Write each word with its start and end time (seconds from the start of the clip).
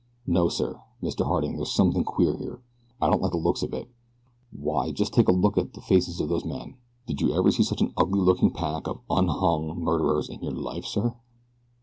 No 0.25 0.49
sir, 0.49 0.81
Mr. 1.03 1.27
Harding, 1.27 1.57
there's 1.57 1.69
something 1.71 2.03
queer 2.03 2.35
here 2.35 2.59
I 2.99 3.07
don't 3.07 3.21
like 3.21 3.33
the 3.33 3.37
looks 3.37 3.61
of 3.61 3.71
it. 3.71 3.87
Why 4.51 4.91
just 4.91 5.13
take 5.13 5.29
a 5.29 5.31
good 5.31 5.39
look 5.39 5.59
at 5.59 5.73
the 5.73 5.79
faces 5.81 6.19
of 6.19 6.27
those 6.27 6.43
men. 6.43 6.77
Did 7.05 7.21
you 7.21 7.35
ever 7.37 7.51
see 7.51 7.61
such 7.61 7.81
an 7.81 7.93
ugly 7.95 8.19
looking 8.23 8.49
pack 8.49 8.87
of 8.87 9.01
unhung 9.11 9.77
murderers 9.79 10.27
in 10.27 10.41
your 10.41 10.53
life, 10.53 10.85
sir?" 10.85 11.13